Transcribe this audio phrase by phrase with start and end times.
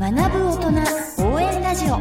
[0.00, 0.52] 学ぶ大
[1.16, 1.96] 人応援ラジオ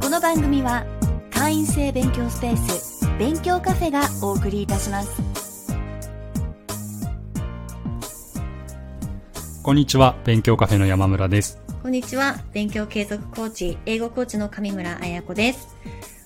[0.00, 0.86] この番組は
[1.30, 5.70] 会員制勉強スペース勉強カフェがお送りいたします
[9.62, 12.36] こんにちは勉強カフェの山村ですこんにちは。
[12.52, 15.74] 勉強継続コーチ、英語コーチの上村彩子です。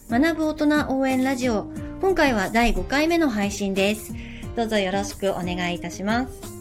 [0.08, 1.66] 学ぶ大人応援ラジオ。
[2.00, 4.14] 今回は第5回目の配信です。
[4.56, 6.51] どうぞよろしくお願いいたします。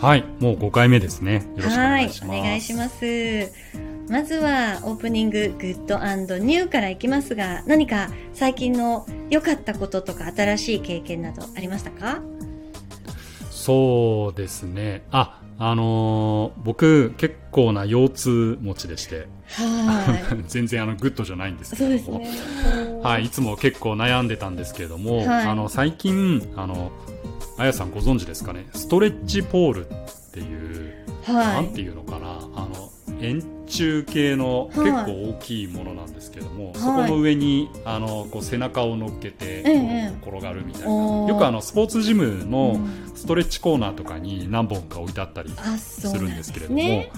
[0.00, 1.78] はいもう5回目ですねよろしくお願いします。
[1.78, 3.52] はいお願いします。
[4.08, 5.96] まずはオープニング、グッド
[6.38, 12.20] ニューからいきますが、何か最近の良かったこととか新しい経験などありましたか？
[13.50, 22.28] そうですねああのー僕結構な腰痛持ちでして、はい 全然あのグッドじゃないんですけどもね。
[23.02, 26.90] はい、いつも結構悩んでたんですけれども、はいあの最近あの
[27.60, 28.66] あやさんご存知ですかね？
[28.72, 29.90] ストレッチポールっ
[30.32, 31.64] ていう、はい。
[31.64, 32.38] なんていうのかな？
[32.56, 35.04] あの円柱形の結はい。
[35.04, 36.78] 構大きいものなんですけども、い。
[36.78, 40.88] そこの上にあのこう背中を乗っけて、ええこう転がるみたいな。
[40.88, 41.28] おー。
[41.28, 43.10] よくあのスポーツジムのうん。
[43.14, 47.12] ストレッチコーナーとかに何本か置いてあったりあ、するんですけれども、ね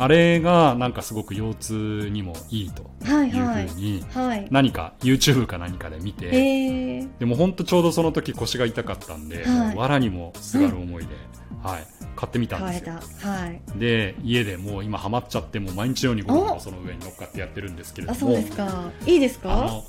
[0.00, 3.80] あれがなんかすごく腰痛にもいいとはいうふう。
[3.80, 4.48] にはい。
[4.50, 11.14] 何か YouTube か何かで見て、えー、でも本当ちょうどその時腰が痛かったんで、はい藁にもすがる思いで、
[11.62, 13.28] はい、買ってみたんですよた。
[13.28, 13.60] はい。
[13.76, 18.90] で家でもう今ハマっちゃってもう毎日のようにご飯をその上に乗っかってやってるんですけれあ、どもそうですか。
[19.06, 19.52] いいですか？
[19.52, 19.84] あの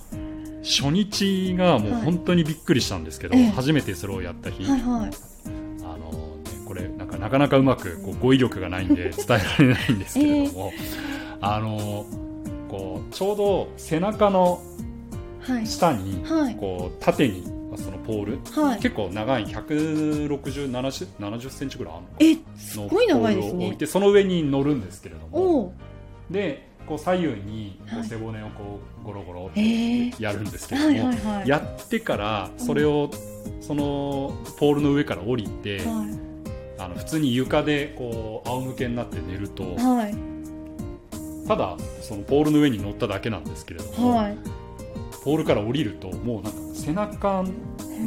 [0.63, 5.11] 初日がもう本当にびっくりしたんですけど、初めてそれをやった日、はいはい。
[6.71, 10.71] これなんかなかなかうまくこう語彙力がないんで 伝えられないんですけれども、
[11.41, 12.05] あの
[12.69, 14.61] こうちょうど背中の
[15.41, 15.67] はい。
[15.67, 16.55] 下にはい。
[16.55, 17.43] こう縦に
[17.75, 18.79] そのポール、はい。
[18.79, 20.29] 結構長い160、
[20.71, 23.65] 70, 70センチぐらいあるえ、のすごい長いですね。
[23.65, 25.73] を置いて、その上に乗るんですけれども。
[26.29, 31.47] で、こう左右に背骨をこうゴロゴロってやるんですけれども、はい。
[31.49, 33.09] やってからそれを
[33.59, 36.05] そのポールの上から降りて、は
[36.83, 39.75] あの普通に床でこう仰向けになって寝ると、い。
[39.77, 40.15] はい。
[41.47, 44.37] ただそのポールの上に乗っただけなんですけれども、はい。
[45.23, 47.43] ポールから降りるともうなんか背中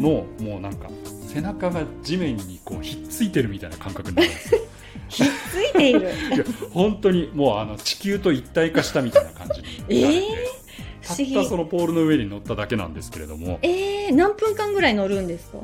[0.00, 0.88] のもうなんか
[1.28, 4.60] 背中が地面にこうひっついてるみたいな感覚になるんですよ
[5.08, 6.00] ひっついている。
[6.00, 6.02] い
[6.38, 10.64] や本当にもうあの地球と一体化したみたいな感じになって、えー
[11.06, 15.58] たったそのポールの上に乗っただけなんですけれどもえー、何分間ぐらい乗るんですか？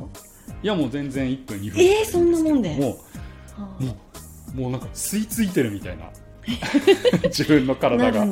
[0.62, 2.76] いやもう全然1分2分えーそんなもんで。
[2.76, 2.98] も
[3.80, 3.96] うも
[4.54, 6.10] うもうなんか吸い付いてるみたいな。
[7.28, 8.26] 自分のな体が。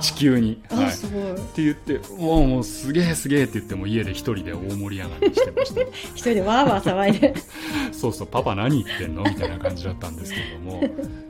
[0.00, 1.34] 地球に、はい、すごい。
[1.54, 5.80] て言ってもうもうすげえすげえって言っても家で一人で大盛り上がりしてました。
[6.14, 7.34] 一人でわーわー騒いで。
[7.92, 10.82] そうそうパパ何言ってんのみたいな感じだったんですけども。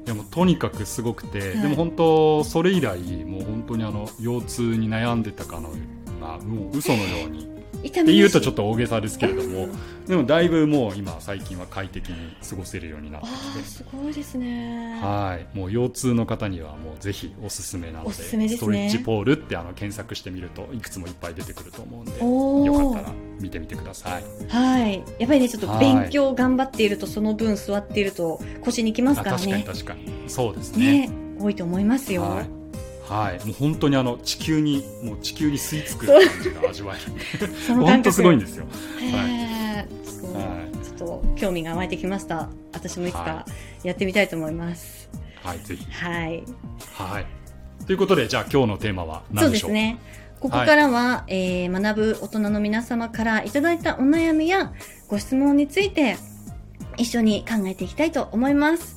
[0.05, 1.49] でもとにかくすごくて、はい。
[1.63, 5.71] でも本当それ以来もう本当にあの腰痛に悩んでたかの
[6.21, 7.52] がもう嘘のように痛
[7.89, 8.63] って言うとちょっと。
[8.63, 9.69] と大げさですけれども。
[10.07, 13.61] でもだいぶもう今最近は快適に過ごせるようになってあきて。
[13.61, 14.99] ー、すごいですね。
[15.01, 18.57] はい、もう腰痛の方にはもうぜひおすすめなのでおすすめですね。
[18.59, 24.25] ストレッチポールってあの検索してみるといくつもいっぱい出てくると思うんでよかったら見てみてください。
[24.49, 25.03] はい。
[25.19, 29.73] やっぱりね、ちょっと勉強頑張っていると、その分座っていると腰にきますからあ確かにね。
[29.73, 30.25] 確かに。
[30.29, 31.09] そうですね。
[31.09, 32.23] ね、多いと思いますよ。
[32.23, 32.62] はい、
[33.13, 37.53] はい、もう本当にあの地球にもう地球に吸い付く感じが味わえる。
[37.75, 38.65] 本当すごいんですよ、
[39.01, 40.05] へー。
[40.05, 40.87] すごいはい。
[40.87, 42.49] ちょっと興味が湧いてきました。
[42.73, 43.47] 私もいつかは
[43.83, 45.09] やってみたいと思います。
[45.43, 45.87] はい、ぜひ。
[45.91, 46.43] はい。
[46.95, 47.27] はい。
[47.87, 49.71] ということでじゃあ今日のテーマはそ何でしょう？
[49.71, 49.99] うですね。
[50.41, 54.73] ここからは、えー学ぶ大人の皆様からいただいたお悩みや
[55.07, 56.17] ご質問について
[56.97, 58.97] 一緒に考えていきたいと思います。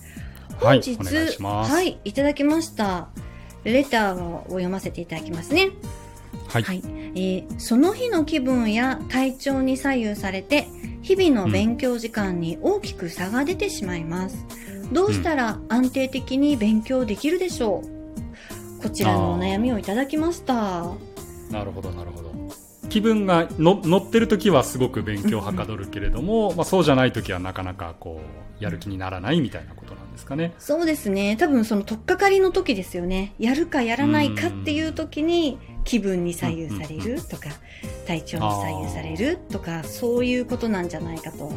[0.59, 1.72] はい本日、お願いします。
[1.72, 3.09] はい、いただきました。
[3.72, 5.72] レターを読ませていただきますね。
[6.48, 10.68] はい、はい、えーその日の気分や体調に左右されて
[11.02, 14.46] 日々の勉強時間に大きく差が出てしまいます、
[14.92, 17.81] どうしたら安定的に勉強できるでしょ
[18.80, 18.81] う？
[18.81, 20.86] こちらのお悩みをいただきました。
[21.51, 22.36] なるほどなるほど。
[22.89, 28.22] 気分がの乗ってる時はすごく勉強はかどるけれども、 まあ、そうじゃない時はなかなかこ
[28.60, 29.85] うやる気にならないみたいなこと
[30.15, 30.53] ですかね。
[30.57, 31.35] そうですね。
[31.38, 33.33] 多分その取っかかりの時ですよね。
[33.38, 37.50] やるかやらないかっていう時に気分に左右されるとか
[38.07, 41.51] 体調に左右されるとかそういうことなんじゃないかと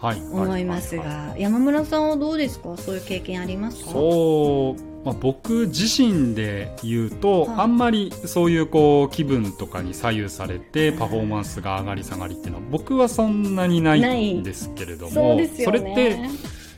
[0.00, 0.20] はい。
[0.20, 1.06] 思いますはい。
[1.06, 1.16] はい。
[1.30, 2.76] が山村さんはどうですか？
[2.76, 3.90] そういう経験ありますか？
[3.92, 7.56] そう、まあ、僕自身で言うと、はい。
[7.60, 15.46] あんまりそういうこう気分とかに左右されてパフォーマンスが上がり下がりっていうのは僕はそんなにないんですけれども、ね。
[15.46, 16.18] それって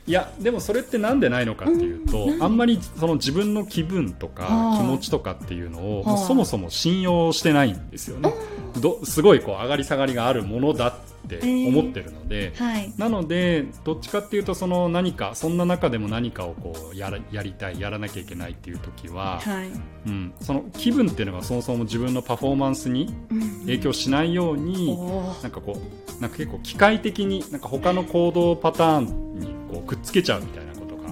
[0.09, 8.33] いやでもそれってなんでないのかっていうと、うんあんまりその自分の気分とかはあ気持ちとかっていうのを、はあもうそもそも信用してないんですよね、
[8.79, 10.93] どすごいこう上がり下がりがあるものだっ
[11.27, 12.93] て思ってるので、はい。
[12.97, 19.69] なのでどっちかっていうとその何かそんな中でも何かをこうやらやりたいやらなきゃいけないっていう時は、はい。
[20.07, 23.13] うん、その気分っていうのがそもそも自分のパフォーマンスに
[23.61, 25.43] 影響しないように、おー。
[25.43, 31.09] なんかこうなんか結構機械的になんか他の行動パターンにこうくっつけちゃうみたいなことが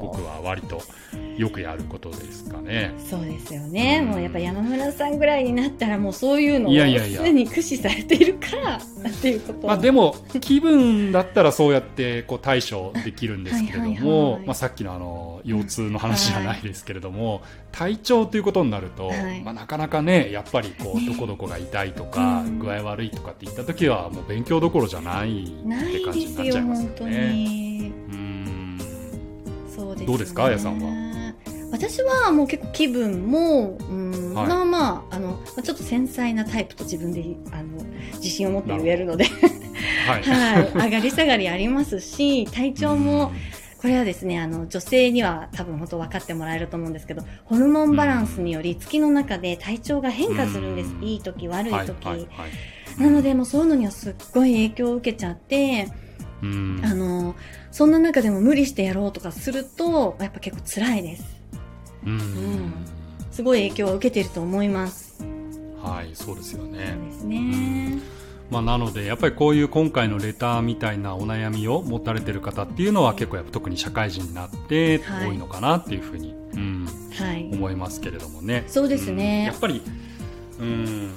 [0.00, 0.80] 僕は割と
[1.36, 2.94] よくやることですかね。
[2.98, 4.00] そうですよね。
[4.02, 8.80] うんもうやっぱ山村さんぐらいになったらもうそういうのをいやいやいやすでに駆使されているからっ
[9.20, 9.66] ていうこと。
[9.66, 27.32] まあ、でも気分だったらそうやってこう対処できるんですけれどもまあさっきのあの腰痛の話じゃないですけれども、体調ということになると、はいまあ、なかなかねやっぱりこうねどこどこが痛いとか、うん具合悪いとかって言った時はもう勉強どころじゃないって感じになっちゃいますよ本当ね。
[27.32, 27.92] に。
[28.08, 28.78] うん
[29.74, 31.03] そうですよねどうですかあやさんは？
[31.74, 34.46] 私はもう結構気分も、うんはい。
[34.46, 37.82] まあまあ、あの、まあちょっと繊細なタイプと自分で、あの、
[38.18, 39.24] 自信を持って言えるので、
[40.06, 43.32] はい、 はい、上がり下がりありますし、体調も、
[43.78, 50.90] これはですね、あの、女性には多分本当分かってもらえると思うんですけど、ホルモンバランスにより月の中で体調が変化するんです。
[50.92, 51.02] うん。
[51.02, 52.06] いい時、悪いはい時。
[52.06, 52.28] はいはい。
[53.02, 55.88] なので、もうそういうのにはすっごい影響を受けちゃって、
[56.40, 56.80] うん。
[56.84, 57.34] あの、
[57.72, 61.43] そんな中でも無理してやろうとかすると、やっぱ結構辛いです。
[62.06, 62.72] うん
[63.30, 65.24] すごい影響を受けてると思います。
[65.82, 66.96] はいそうですよそうね。
[67.10, 67.98] ですね。
[68.50, 77.50] まあ、なのでやっぱりこういう今回のレターみたいなお悩みを持たれてる方っていうのは結構やっぱ特に社会人になってはい多いのかなっていうふうに、うん、はい。
[77.52, 78.64] 思いますけれどもね。
[78.68, 79.82] そうですねんやっぱり、
[80.60, 81.10] うん、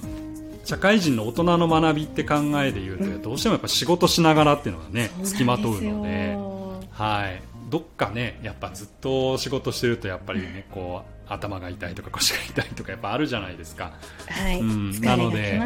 [0.63, 6.35] 社会人の大人の学びって考えで言うと、うんどうしてもやっぱ仕事しながらっていうのがね付きまとうので、
[6.91, 13.93] はい、どっかねやっぱずっと仕事してるとやっぱりねこう頭が痛いとか腰が痛いとかやっぱあるじゃないですか。
[14.27, 14.59] はい。
[14.59, 15.59] うんなので。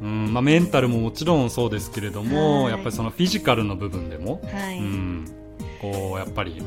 [0.00, 4.78] うんまあ、メンタルももちろんそうですけれども、はいやっぱりそのフィジカルの部分でも、はい。
[4.78, 5.24] うん、
[5.80, 6.62] こうやっぱり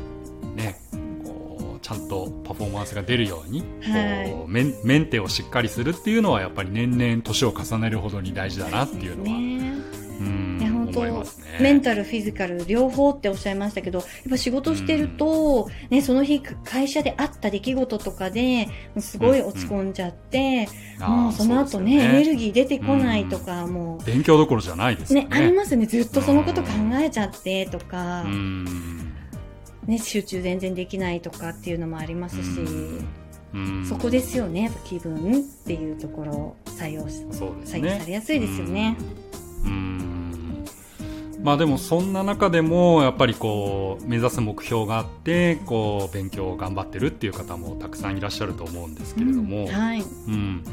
[0.55, 0.79] ね
[1.23, 10.57] こうちゃんとパフォーマンスが出るように、はいこうメンメンテをしっかりするっていうのはやっぱり年々年を重ねるほどに大事だなっていうのは、ねうん。
[10.59, 11.11] いや本当ね。
[11.59, 18.67] メンタル、フィジカル、両方っておっしゃいましたけど、やっぱ仕事してると、ね、その日会社であった出来事とかで、
[18.99, 20.67] すごい落ち込んじゃって、
[20.99, 25.21] あーもうその後ねうですよエネルギー出てこないとか、も勉強どころじゃないですね。
[25.21, 25.85] ね、ありますね。
[25.85, 26.69] ずっとそのこと考
[27.01, 28.65] えちゃってとか、うん。
[29.85, 32.59] ね、集中全然できないとかっていうのもありますし、
[33.53, 33.85] うん。
[33.87, 38.95] そこですよね、やっぱ気分っていうところを採用し、そうです採用されやすいですよね。
[41.47, 49.67] まあでもそんな中でもやっぱりこう目指す目標があってこう勉強を頑張ってるっていう方もたくさんいらっしゃると思うんですけれども、うん。
[49.67, 50.01] はい。
[50.01, 50.63] うん。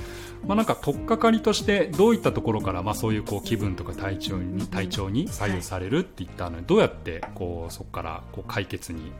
[0.46, 9.12] まあ、なんか取っかかりとしてどういったところからまあそういうこう気分とか体調に体調に左右されるっていったのにどうやってこうそこからこう解決に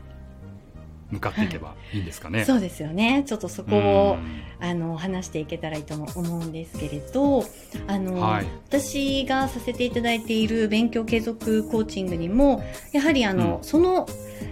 [1.11, 2.45] 向かっていけばいいんですかね。
[2.45, 3.23] そうですよね。
[3.25, 4.17] ちょっとそこを、
[4.59, 7.45] あの、話していけたらいいと思うんですけれど、
[7.87, 14.07] あの、はい私がさせていただいている勉強継続コーチングにも、やはりあの、うんその、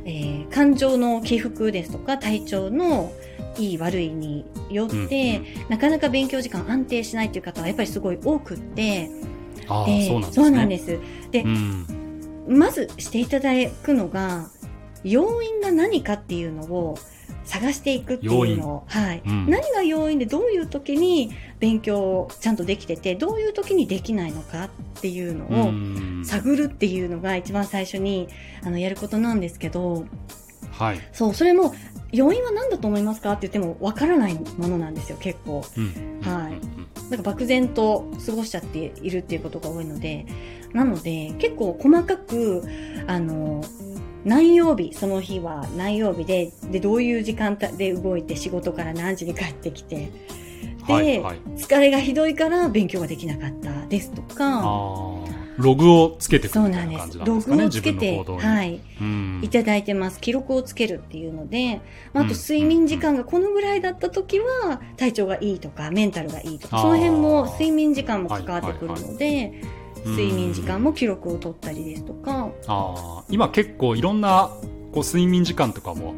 [0.06, 3.12] えー感情の起伏ですとか、体調の
[3.57, 9.10] いい悪いによって、うんうんなかなか勉強時間安定しないという方はやっぱりすごい多くって、
[9.68, 10.31] あそうなんですね。
[10.31, 11.00] そうなんです。
[11.31, 11.88] で、うん
[12.48, 13.52] まずしていただ
[13.83, 14.50] くのが、
[15.04, 16.98] 要因が何かっていうのを
[17.45, 19.50] 探していくっていうのを、はい、うん。
[19.50, 24.69] 何が要因でどういう時に勉強をちゃんとできてて、どういう時にできないのかっ
[25.02, 26.24] ていうのをうん。
[26.26, 28.30] 探るっていうのが一番最初に
[28.64, 30.06] あのやることなんですけど、
[30.72, 31.00] はい。
[31.12, 31.74] そう、それも
[32.12, 35.66] 要因は何だと思いますかって言ってもわからないものなんですよ、結構。
[35.78, 36.22] うん。
[36.22, 36.54] はい。
[36.54, 37.10] うん。
[37.10, 40.26] なんか漠然と過ごしちゃっているっていうことが多いので、
[40.74, 42.64] なので結構細かく、
[43.07, 43.64] あの、
[44.25, 50.09] 何曜日、その日は何曜日で、で、どういう時間帯で動いて仕事から何時に帰ってきて、
[50.87, 51.37] で、はいはい。
[51.56, 54.63] 疲れがひどいから勉強ができなかったですとか、
[55.57, 56.97] ログをつけていくそうみたないんです。
[56.97, 58.47] な感じなんでロすかね、自グをつけて。
[58.47, 59.42] はい、うん。
[59.44, 60.19] いただいてます。
[60.19, 61.81] 記録をつけるっていうので、
[62.13, 74.50] まあ、あとうん睡眠時間がこのぐらいだった時は体調がいいとか、メンタルがいいとか、その辺も睡眠時間も関わってくるので、うん睡眠時間も記録を取ったりですとか、あー今結構いろんな
[74.92, 76.14] こう睡眠時間とかも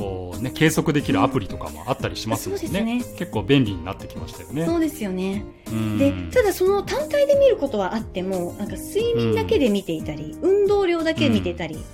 [0.00, 3.02] こう、ね、計測できるアプリとかもあったりしますもんね,、そうですね。
[3.18, 4.64] 結構便利になってきましたよね。
[4.64, 5.44] そうですよね。
[5.68, 11.84] うんで、ただその単体で見ることはあっても、なんか睡眠だけで見ていたり、運動量だけ見てたり、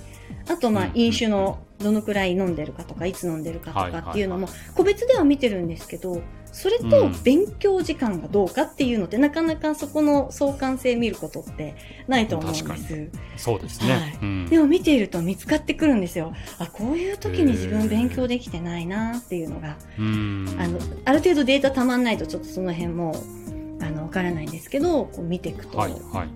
[0.49, 0.91] あとまあうん。
[0.95, 11.75] 飲酒のどのくらい飲んでるかとかいつ飲んでるかとかっていうのも個別では見てるんですけどそれとうん勉強時間がどうかっていうのってなかなかそこの相関性見ることって
[12.07, 13.09] ないと思うんで確す。
[13.37, 13.93] そうですね。
[13.93, 16.33] はいうんでも見ていると見つかってくるんですよ。
[16.59, 23.15] あ、こういう時に自分勉強できてないなっていうのが、うんあの、ある程度データたまんないとちょっとその辺も、
[23.81, 26.27] あの、わからないんですけど、こう見ていくとはいはい。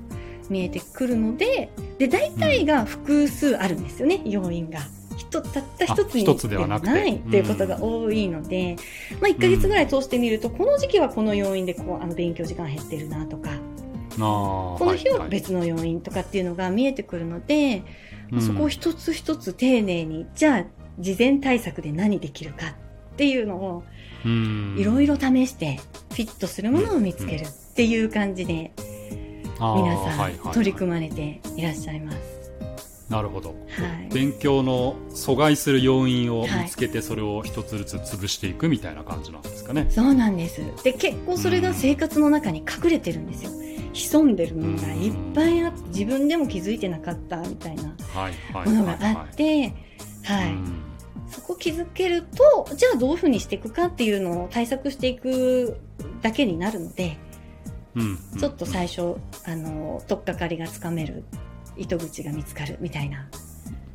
[0.49, 4.81] 見えてくるので、で、大体が複数あるんですよね、要因が。
[5.31, 6.91] 一たった一つにつではなくて。
[6.91, 8.75] ないっていうことが多いので、
[9.21, 13.51] まあ1ヶ月ぐらい通してみると、この時期はこの要因でこう、あの、勉強時間減ってるなとか、
[14.17, 17.83] ここの日は別の要因とかっていうのが見えてくるので、
[18.29, 20.65] まあそこを一つ一つ丁寧に、じゃあ、
[20.99, 22.73] 事前対策で何できるかっ
[23.15, 23.83] ていうのを、
[24.77, 28.73] いろいろ試して、フィットするものを見つけるっていう感じで、
[29.59, 32.40] 皆さん取り組まれていらっしゃいます。
[33.11, 33.55] なるほど、は
[34.09, 34.09] い。
[34.13, 40.61] 勉強の阻害する要因を見つけてそれを一つずつ潰していくみたいな感じなんですかね、そうなんです。
[40.83, 43.51] で、結構それが生活の中に隠れてるんですよ。
[43.93, 49.73] 潜んでるものがいっぱいあって、自分でも気づいてなかったみたいなはいはいものがあって、
[50.23, 50.53] はい。
[50.53, 50.81] うん。
[51.29, 55.77] そこ気づけると、じゃあどういうふうにしていくかっていうのを対策していく
[56.21, 57.17] だけになるので、
[57.95, 58.17] うん。
[58.39, 59.15] ちょっと最初、
[59.45, 61.25] あの、とっかかりがつかめる、
[61.77, 63.27] 糸口が見つかるみたいな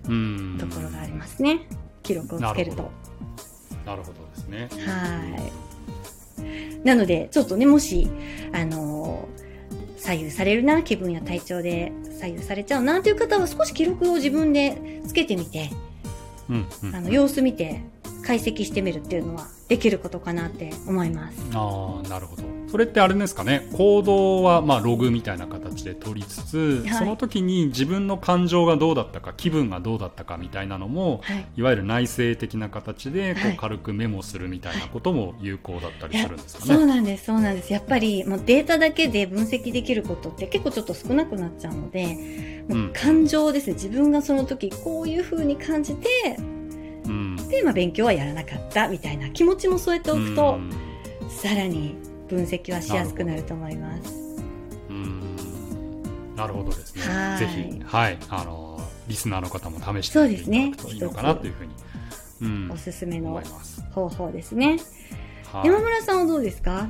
[0.09, 1.67] うんところがありますね。
[2.03, 2.91] 記録をつけると。
[3.85, 6.87] なるほどですねはい。
[6.87, 8.09] なので、ちょっとね、もし、
[8.53, 9.29] あの
[9.97, 15.71] 左右されるな、気分や体調で左右されちゃうなという方は少し記録を自分でつけてみて、
[16.49, 17.83] うんうんあの、様子見て
[18.25, 21.39] 解析してみるっていうのはできることかなって思います。
[21.55, 23.69] ああなるほどそれってあれですかね？
[23.73, 31.47] 行動はまあログみたいな形で取りつつ、はいその時に自分の感情がどうだったか気分がどうだったかみたいなのもはい。
[31.57, 36.87] いわゆる内省的な形でこはいう軽くメモするみたいなことも有効だったりするんですかそうね。
[36.87, 37.73] なんです、そうなんです。
[37.73, 43.75] やっぱり、もうデータだけで分析できることって結構ちょっと少なくなっちゃうので、もううん感情ですね。
[43.75, 46.09] 自分がその時こういう風に感じて、
[47.05, 50.71] うんで、まあ勉強はやらなかったみたいな気持ちも添えておくと、うん
[51.29, 51.97] さらに
[52.29, 54.15] 分析はしやすくなると思います。
[54.91, 55.37] うん
[56.37, 58.79] なるほどですねはいぜひ、はい、あの
[59.09, 61.73] リスナーの方も試してみていただくといいのかなというふうに、
[62.43, 63.43] うんおすすめ思の。
[63.93, 64.79] 方法ですね。
[65.51, 66.89] はい山村さんはどうですか？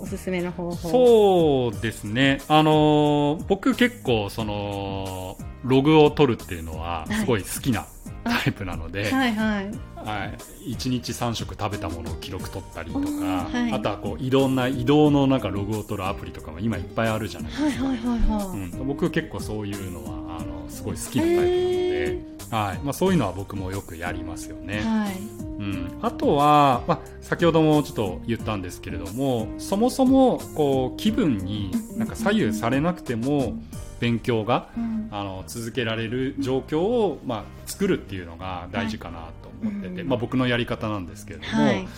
[0.00, 1.70] おすすめの方法。
[1.70, 2.40] そうですね。
[2.48, 7.86] あのー僕結構その、ログを取るっていうのははいすごい好きな
[8.24, 9.70] タイプなので、 はいはい。
[9.96, 10.26] は
[10.66, 17.86] い、1日3食食べたものを記録取ったりとか、はいあとはこういろんな移動のなんかログを取るアプリとかも今いっぱいあるじゃないですか。
[17.86, 18.58] はいはいはいはい。
[18.58, 22.18] うん、僕結構そういうのはあのすごい好きなタイプなので、
[22.50, 24.82] はいまあ、そういうのは僕もよくやりますよね。
[24.82, 25.44] はい。
[25.58, 33.54] うん、あとは、まあ、先ほどもちょっと言ったんですけれどもそもそもこう気分になんか左右されなくても
[34.00, 35.08] 勉強がうん。
[35.10, 41.82] あの続けられる状況を、まあ、作るっていうのが大事かなと思ってて、うんまあ、僕のやり方なんですけれども、はい。
[41.82, 41.90] ま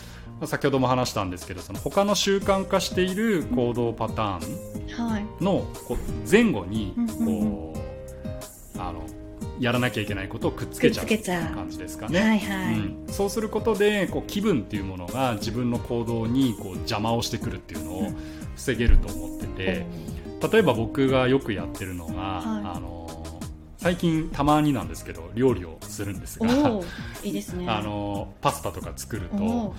[0.43, 5.25] あ、先ほども話したんですけどその他の習慣化している行動パターンはい。
[5.43, 7.11] のこう前後にうん。
[7.11, 7.17] うん。
[7.27, 7.75] こ
[8.77, 9.07] うあの
[9.59, 12.21] やらなきゃいけないことをくっつけちゃう感じですかね。
[12.21, 12.75] はいはい。
[12.75, 18.13] うん、そうすることでこう気分っていうものが自分の行動にこう邪魔をしてくるっていうのを
[18.55, 19.87] 防げると思ってて
[20.51, 22.77] 例えば僕がよくやってるのが、はい。
[22.77, 22.97] あの
[23.79, 26.83] 最近たまになんですけど料理をするんですおがお
[27.23, 27.67] いいですね。
[27.71, 29.77] あのパスタとか作るとおー。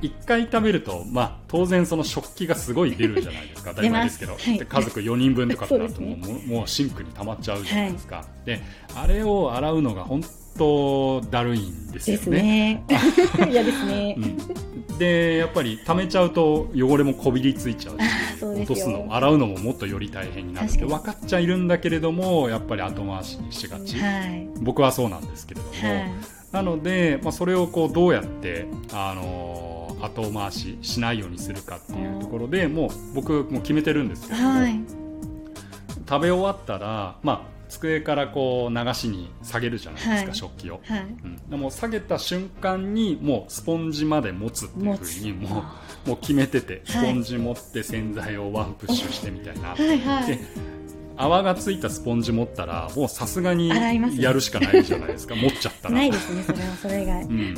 [0.00, 3.70] 一回食べると、まあ、当然その食器がすごい出るじゃないですか。
[3.76, 4.58] 当たり前ですけど、はい。
[4.58, 8.62] で家族4人分とかってなるともう,、もうシンクに溜まっちゃうじゃないですか、で
[8.94, 10.22] あれを洗うのが本
[10.56, 12.82] 当だるいんですよね。
[12.88, 12.96] で
[13.72, 14.16] すね。
[14.90, 18.04] うん、でやっぱり溜めちゃうと汚れもこびりついちゃうし
[18.42, 24.48] 落とすのも洗うのももっとより大変になるって分かっちゃいるんだけれどもやっぱり後回しにしがち、はい。
[24.60, 26.10] 僕はそうなんですけれども、はい。
[26.52, 29.70] なので、まあ、それをこうどうやって、あのー
[30.00, 34.80] 後回ししないようにするかっていうところでもう僕もう決めてるんですけども、はい。
[36.08, 40.80] 食べ終わったら、まあ、机からこう流しに下げるじゃないですか、はい食器を。
[40.84, 41.00] はい。
[41.00, 45.64] うん、でも下げた瞬間にもうスポンジまで持つっていうふうにも
[46.06, 50.79] うもう決めててスポンジ持って洗剤をワンプッシュしてみたいな、はいはいで。
[51.20, 53.68] 泡がついたスポンジ持ったらもうさすがに
[54.18, 55.34] やるしかないじゃないですか。
[55.40, 55.94] 持っちゃったら。
[55.96, 56.76] ないですね、それは。
[56.76, 57.22] それ以外。
[57.22, 57.54] うん、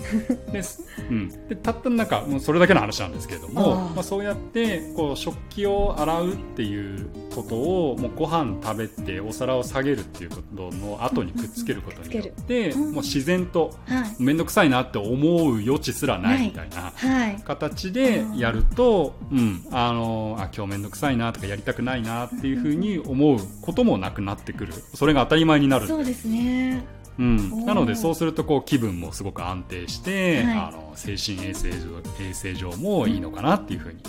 [0.52, 12.92] ですうん、でたったなんかもうそれだけの話なんですけれどもまあ、そうやってこう食器を洗うっていうことをもうご飯食べてお皿を下げるっていうことの後にくっつけることによって、うんうん。
[12.95, 14.23] もう自然とはい。
[14.23, 16.92] 面倒くさいなって思う余地すらないみたいな。
[16.95, 17.40] はい。
[17.45, 24.73] 形でやると、うん、あのあ今日面倒くさいなとかやりたくないなっていうふうに思うこともなくなってくる。
[24.94, 25.87] それが当たり前になる。
[25.87, 26.85] そうですね。
[27.18, 30.56] うん、なのでそうするとこう気分もすごく安定して、はい。
[30.56, 31.76] あの精神衛生上
[32.21, 34.02] 衛生上もいいのかなっていうふうに、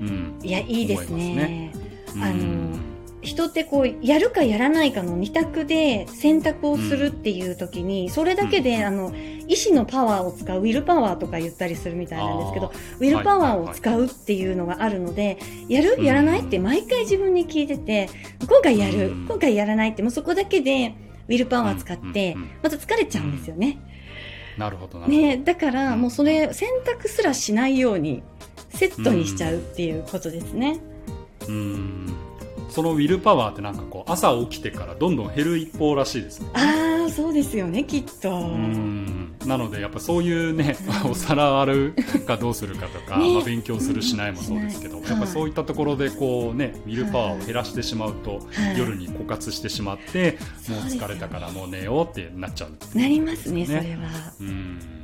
[0.00, 0.38] うん。
[0.42, 1.72] いや、いいです思いね。
[2.14, 2.22] うん。
[2.22, 2.87] あの
[3.20, 8.84] 人ってこう、やるかやらないかの二択で選択をするっていう時に、それだけで、うん。
[8.84, 9.12] あの、
[9.48, 18.08] 意志のパワーを使う、ウィルパワーとか言ったりするみたいなんですけどあ、ウィルパワーを使うっていうのがあるので、やるうんやらないって毎回自分に聞いてて、
[18.48, 19.26] 今回やるうん。
[19.26, 20.94] 今回やらないって、もうそこだけで、
[21.28, 23.78] ウィルパワー使ってまた疲れちゃうんですよね。
[24.56, 28.22] なるほどなるほど、ねだから、もうそれ、選択すらしないように、
[28.70, 30.78] セットにしちゃうっていうことですね。
[31.48, 32.27] うん
[32.68, 36.48] そのウィルパワーってなんかこう朝起きてからどんどん減る一方らしいですね。
[36.54, 38.30] ああ、そうですよね、きっと。
[38.30, 39.36] うん。
[39.46, 40.76] なのでやっぱそういうね、
[41.10, 41.94] お皿洗う
[42.26, 43.34] かどうするかとか、 ね。
[43.34, 48.78] まあ、勉強するしないもそうですけど、やっぱそういったところでこうねウィルパワーを減らしてしまうと、はい。
[48.78, 54.32] 夜に枯渇してしまって、もうそう疲れたからもう寝ようってなっちゃうなりますね、それは。
[54.40, 54.97] うん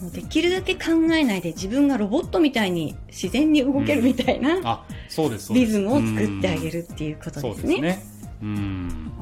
[0.00, 7.74] もうできるだけ考えないで自分がロボットみたいに自然に動けるみたいなあそうですそうですリズムを作ってあげるっていうことですね。
[7.74, 8.02] ですね
[8.42, 9.12] うん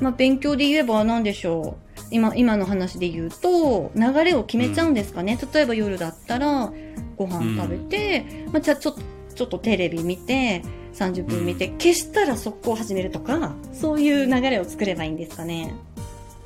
[0.00, 2.00] まあ、勉強で言えば何でしょう。
[2.10, 5.38] 今、今の話で言うと、流れを決めちゃうんですかね。
[5.52, 6.72] 例えば夜だったら、
[7.16, 9.00] ご飯食べて、まあ、じゃあちょっと、
[9.34, 10.62] ちょっとテレビ見て、
[10.94, 15.74] 30分見て、消したら速攻始めるとか、そういう流れを作ればいいんですかね。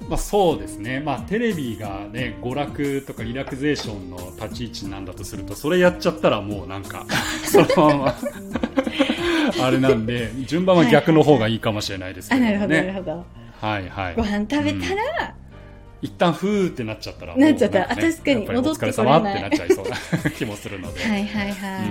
[0.08, 7.06] まあ、そうですね、まあ、テレビが、ね、娯楽とかリラクゼーションの立ち位置なんだとするとそれやっちゃったらもうなんか
[7.44, 8.14] そのまま
[9.60, 13.24] あれなんで順番は逆の方がいいかもしれないですけあ、どなるほど、なるねほど。
[13.60, 14.14] はいはい。
[14.14, 15.34] ご飯食べたら、
[16.00, 17.80] 一旦ふーってなっちゃったらなっちゃった。
[17.80, 19.96] もうなんあ確かにやっぱりお疲れ様ってなっちゃいそうな
[20.30, 21.82] 気もするので、はいはいはい。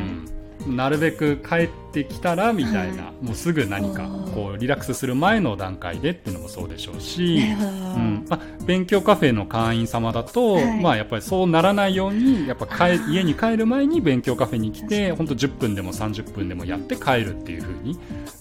[0.66, 7.38] うん、なるべく帰ってきたらみたいな、はもうすぐ何かこうリラックスする前の段階でっていうのもそうでしょうし。
[7.38, 8.26] うん。
[8.30, 10.82] まあ、勉強カフェの会員様だと、はい。
[10.82, 17.98] まあ、やっぱりそうならないようにやっぱ帰家に帰る前に勉強カフェに来て本当10分でも30分でもやって帰るっていう風に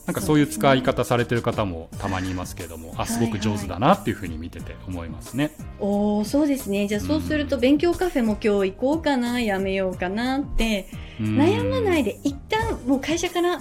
[0.06, 5.50] なんかそういう使い方されてる方もたまにいますけれどもあすごく上手だなっていう風に見てて思いますね。
[5.80, 6.86] おーそうですね。
[6.86, 10.88] じゃあそうすると勉強カフェも今日行こうかな、やめようかなって、
[11.20, 11.38] うん。
[11.38, 13.58] 悩まないで一旦もう会社から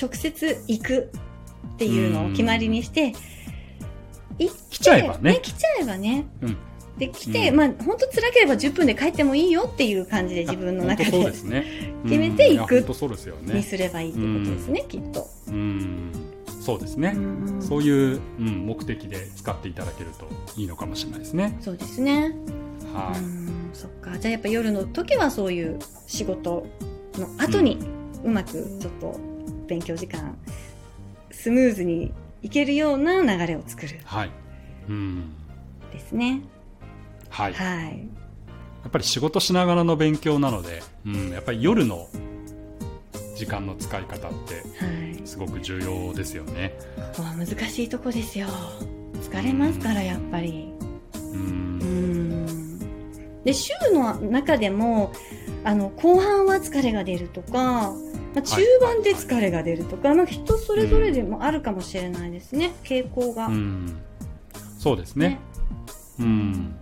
[0.00, 1.10] 直接行く
[1.74, 3.14] っていうのを決まりにして、
[4.38, 5.40] 行って来ちゃえばね。
[5.42, 6.26] 来ちゃえばね。
[6.42, 6.56] うん。
[6.98, 7.56] で、来て、うん。
[7.56, 11.64] まあ本当辛ければ10分で帰ってもいいよっていう感じで自分の中あ本当そうでですね。
[12.04, 12.84] 決めていく
[13.44, 15.26] にすればいいってことですね、きっと。
[15.48, 16.12] うん。
[16.60, 17.18] そうですね、う
[17.58, 17.62] ん。
[17.62, 20.28] そういう、うん、目的で使っていただけると
[20.60, 21.56] いいのかもしれないですね。
[21.60, 22.34] そうですね。
[22.92, 24.18] はい、うんそっか。
[24.18, 26.66] じゃあやっぱ夜の時はそういう仕事
[27.18, 27.78] の後に
[28.24, 29.20] うまくちょっと
[29.66, 30.36] 勉強時間
[31.30, 34.30] スムーズにいけるような流れを作るはい、
[34.88, 35.32] うん、
[35.92, 36.42] ですね。
[37.30, 37.52] はい。
[37.52, 38.08] やはい。
[38.88, 42.08] っぱり仕事しながらの勉強なので、うん、やっぱり夜の
[43.34, 45.26] 時間の使い方ってはい。
[45.26, 46.74] すごく重要ですよね。
[47.16, 48.46] ここは難しいとこですよ。
[49.22, 50.72] 疲れますから、やっぱり。
[51.14, 52.13] う、うんん。
[53.44, 55.12] で、週の中でも、
[55.64, 57.92] あの、後半は疲れが出るとか、
[58.34, 63.46] まあ、中盤で疲れが出るとか、なんか人それぞれでもあるかもしれないですね、傾向が。
[63.46, 63.96] うん、
[64.78, 65.38] そうですね。
[66.18, 66.74] うん。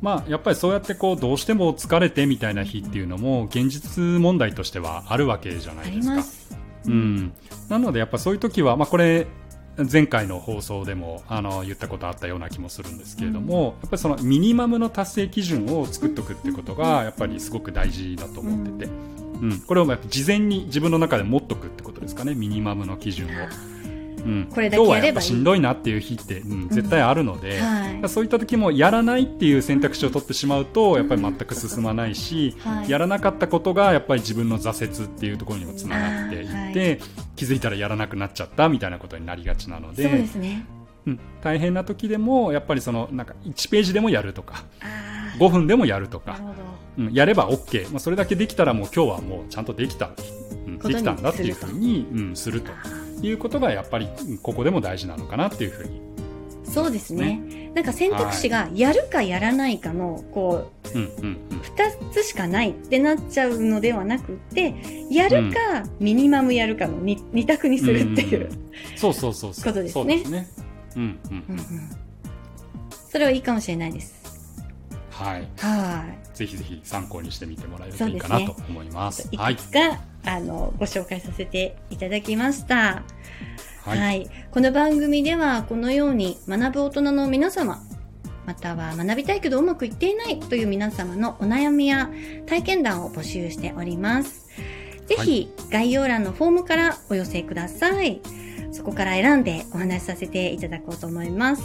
[0.00, 6.16] まあ、やっぱりそうやってこうどうしても疲れてみたいな日っていうのも現実問題としてはあるわけじゃないですか。
[6.16, 6.58] ます。
[6.86, 7.32] うん、
[7.70, 9.26] なのでやっぱそういう時は、まあ、これ
[9.90, 18.92] 前回の放送でもあの言ったことあったような気もするんですけれども、やっぱりそのミニマムの達成基準を作っておくっていうことがやっぱりすごく大事だと思ってて、
[19.42, 23.73] うん、これをやっぱ事前に自分の中で持っとくってことですかねミニマムの基準を。
[24.24, 24.96] うん、これだけやればいい。
[24.96, 28.08] 今日はやっぱしんどいなっていう日って、うん、絶対あるので、はい。
[28.08, 32.90] そういった時もやらないっていう選択肢を取ってしまうとやっぱり全く進まないし、はい。
[32.90, 40.64] やらなかったことがやっぱり自分の挫折っていうところにもつながっていって、あー気づいたらやらなくなっちゃったみたいなことになりがちなのでそうですね。
[41.06, 46.38] うん、大変な時でもやっぱりそのなんか1ページでもやるとかあ5分でもやるとか。
[46.96, 50.10] うん、やれば OK、まあ、それだけできたらもう今日はもうちゃんとできた、
[50.66, 52.70] うん、できたんだっていうふうに、うん、すると
[53.24, 54.08] いうことがやっぱり
[54.42, 56.00] ここでも大事なのかなっていうふうに。
[56.64, 57.70] そうですね。
[57.74, 61.60] なんか選択肢がやるかやらないかの、こう、うんうんうん。
[61.62, 64.74] 二つしかないってなっちゃうのではなくって、
[65.10, 68.50] やるか、ミニマムやるかの二二択にするっていう。
[68.96, 69.64] そうそうそうそう。
[69.64, 69.92] ことですね。
[69.92, 70.48] そうですね。
[70.96, 71.58] うんうんうん。
[71.58, 72.04] うん
[73.14, 74.12] それはいいかもしれないです。
[75.10, 75.48] はい。
[75.58, 79.28] はぜひぜひ参考にしてみてもらえるといいかなと思います。
[79.30, 79.36] い。
[79.36, 83.04] いはいくつか、あの、ご紹介させていただきました。
[83.84, 84.30] はい、はい。
[84.50, 87.82] この番組では、このように学ぶ大人の皆様、
[88.46, 92.10] または学びたいけどうまくいっていないという皆様のお悩みや
[92.46, 94.48] 体験談を募集しております。
[95.06, 98.20] ぜひ、概要欄のフォームからお寄せください。
[98.72, 101.62] そこから選んでお話しさせていただこうと思います。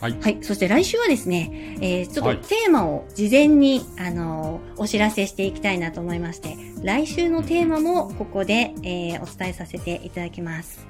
[0.00, 0.38] はいはい。
[0.42, 10.86] そして来週はですね、えー、ちょっはいとテーマを事前に、あのーお知らせしていきたいなと思いまして、来週のテーマもここで、えー、お伝えさせていただきます。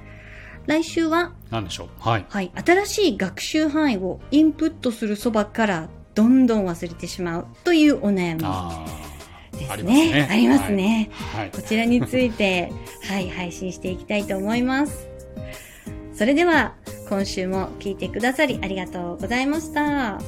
[0.66, 1.88] 来週は、なんでしょう？
[2.00, 8.84] はいはい、新しい学習範囲をインプットするそばからどんどん忘れてしまうというお悩みあ
[9.52, 9.68] ですね。
[9.70, 11.10] あありますねありますね。
[11.12, 12.72] はいこちらについて、
[13.08, 15.08] はい、配信していきたいと思います。
[16.12, 16.74] それでは、
[17.08, 20.18] 今週も聞いてくださりありがとうございました。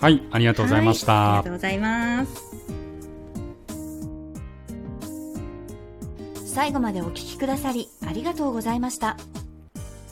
[0.00, 2.48] はいありがとうございました、はいありがとうございます。
[6.58, 9.16] 最後までお聞きくださりありがとうございました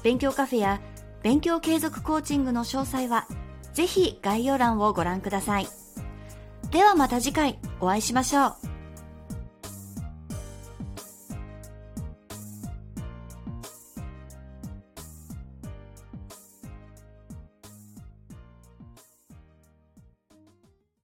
[0.04, 0.80] 勉強カフェや
[1.24, 3.26] 勉強継続コーチングの詳細は
[3.72, 5.66] ぜひ概要欄をご覧ください
[6.70, 8.75] ではまた次回お会いしましょう